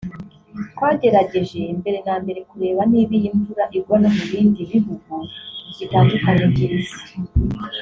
twagerageje 0.73 1.59
mbere 1.79 1.97
na 2.07 2.15
mbere 2.21 2.39
kureba 2.49 2.81
niba 2.91 3.13
iyi 3.19 3.29
mvura 3.37 3.63
igwa 3.77 3.95
no 4.01 4.09
mu 4.15 4.23
bindi 4.31 4.59
bihugu 4.71 5.13
bitandukanye 5.77 6.43
by’isi 6.51 6.99